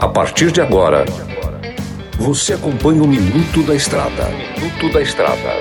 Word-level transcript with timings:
A 0.00 0.06
partir 0.06 0.52
de 0.52 0.60
agora, 0.60 1.04
você 2.16 2.52
acompanha 2.52 3.02
o 3.02 3.08
Minuto 3.08 3.60
da 3.64 3.74
Estrada. 3.74 4.28
Minuto 4.56 4.92
da 4.92 5.02
Estrada. 5.02 5.60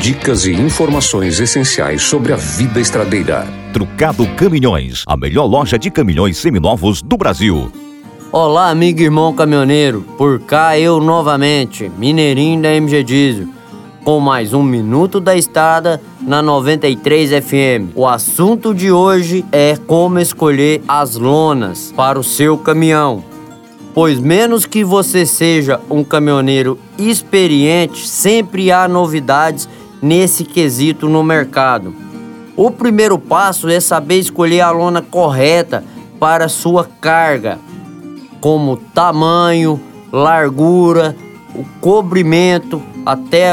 Dicas 0.00 0.46
e 0.46 0.52
informações 0.52 1.38
essenciais 1.38 2.00
sobre 2.00 2.32
a 2.32 2.36
vida 2.36 2.80
estradeira. 2.80 3.46
Trucado 3.74 4.26
Caminhões, 4.36 5.04
a 5.06 5.18
melhor 5.18 5.44
loja 5.44 5.78
de 5.78 5.90
caminhões 5.90 6.38
seminovos 6.38 7.02
do 7.02 7.18
Brasil. 7.18 7.70
Olá, 8.32 8.70
amigo 8.70 9.00
e 9.00 9.04
irmão 9.04 9.34
caminhoneiro. 9.34 10.00
Por 10.16 10.40
cá 10.40 10.78
eu 10.78 11.00
novamente, 11.00 11.90
Mineirinho 11.98 12.62
da 12.62 12.72
MG 12.72 13.02
Diesel, 13.04 13.48
com 14.08 14.20
mais 14.20 14.54
um 14.54 14.62
Minuto 14.62 15.20
da 15.20 15.36
Estrada 15.36 16.00
na 16.22 16.40
93 16.40 17.44
FM. 17.44 17.92
O 17.94 18.06
assunto 18.06 18.74
de 18.74 18.90
hoje 18.90 19.44
é 19.52 19.76
como 19.86 20.18
escolher 20.18 20.82
as 20.88 21.16
lonas 21.16 21.92
para 21.94 22.18
o 22.18 22.24
seu 22.24 22.56
caminhão. 22.56 23.22
Pois 23.92 24.18
menos 24.18 24.64
que 24.64 24.82
você 24.82 25.26
seja 25.26 25.78
um 25.90 26.02
caminhoneiro 26.02 26.78
experiente, 26.96 28.08
sempre 28.08 28.72
há 28.72 28.88
novidades 28.88 29.68
nesse 30.00 30.42
quesito 30.42 31.06
no 31.06 31.22
mercado. 31.22 31.94
O 32.56 32.70
primeiro 32.70 33.18
passo 33.18 33.68
é 33.68 33.78
saber 33.78 34.20
escolher 34.20 34.62
a 34.62 34.70
lona 34.70 35.02
correta 35.02 35.84
para 36.18 36.48
sua 36.48 36.88
carga, 36.98 37.58
como 38.40 38.78
tamanho, 38.78 39.78
largura, 40.10 41.14
o 41.54 41.62
cobrimento, 41.82 42.82
até 43.04 43.52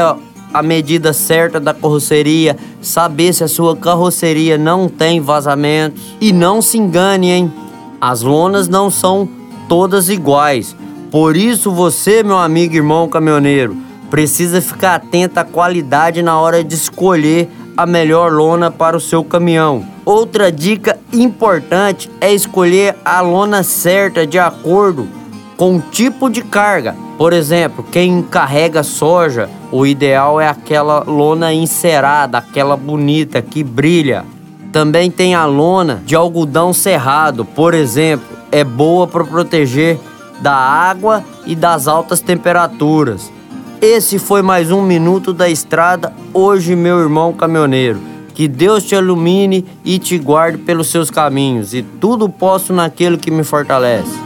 a 0.52 0.62
medida 0.62 1.12
certa 1.12 1.60
da 1.60 1.74
carroceria, 1.74 2.56
saber 2.80 3.32
se 3.32 3.44
a 3.44 3.48
sua 3.48 3.76
carroceria 3.76 4.56
não 4.56 4.88
tem 4.88 5.20
vazamentos. 5.20 6.02
E 6.20 6.32
não 6.32 6.62
se 6.62 6.78
engane, 6.78 7.30
hein? 7.30 7.52
As 8.00 8.22
lonas 8.22 8.68
não 8.68 8.90
são 8.90 9.28
todas 9.68 10.08
iguais. 10.08 10.76
Por 11.10 11.36
isso 11.36 11.70
você, 11.70 12.22
meu 12.22 12.38
amigo 12.38 12.74
e 12.74 12.76
irmão 12.76 13.08
caminhoneiro, 13.08 13.76
precisa 14.10 14.60
ficar 14.60 14.94
atento 14.96 15.38
à 15.38 15.44
qualidade 15.44 16.22
na 16.22 16.38
hora 16.38 16.62
de 16.62 16.74
escolher 16.74 17.48
a 17.76 17.84
melhor 17.84 18.32
lona 18.32 18.70
para 18.70 18.96
o 18.96 19.00
seu 19.00 19.22
caminhão. 19.22 19.84
Outra 20.04 20.50
dica 20.50 20.98
importante 21.12 22.10
é 22.20 22.32
escolher 22.32 22.96
a 23.04 23.20
lona 23.20 23.62
certa 23.62 24.26
de 24.26 24.38
acordo 24.38 25.08
com 25.56 25.80
tipo 25.80 26.28
de 26.28 26.42
carga. 26.42 26.94
Por 27.16 27.32
exemplo, 27.32 27.84
quem 27.90 28.22
carrega 28.22 28.82
soja, 28.82 29.48
o 29.72 29.86
ideal 29.86 30.40
é 30.40 30.48
aquela 30.48 31.00
lona 31.00 31.52
encerada, 31.52 32.38
aquela 32.38 32.76
bonita 32.76 33.40
que 33.40 33.64
brilha. 33.64 34.24
Também 34.70 35.10
tem 35.10 35.34
a 35.34 35.46
lona 35.46 36.02
de 36.04 36.14
algodão 36.14 36.72
cerrado, 36.72 37.44
por 37.44 37.72
exemplo, 37.72 38.26
é 38.52 38.62
boa 38.62 39.06
para 39.06 39.24
proteger 39.24 39.98
da 40.40 40.54
água 40.54 41.24
e 41.46 41.54
das 41.54 41.88
altas 41.88 42.20
temperaturas. 42.20 43.32
Esse 43.80 44.18
foi 44.18 44.42
mais 44.42 44.70
um 44.70 44.82
minuto 44.82 45.32
da 45.32 45.48
estrada. 45.48 46.12
Hoje, 46.34 46.76
meu 46.76 47.00
irmão 47.00 47.32
caminhoneiro. 47.32 48.00
Que 48.34 48.46
Deus 48.46 48.84
te 48.84 48.94
ilumine 48.94 49.64
e 49.82 49.98
te 49.98 50.18
guarde 50.18 50.58
pelos 50.58 50.88
seus 50.88 51.10
caminhos, 51.10 51.72
e 51.72 51.82
tudo 51.82 52.28
posso 52.28 52.70
naquele 52.74 53.16
que 53.16 53.30
me 53.30 53.42
fortalece. 53.42 54.25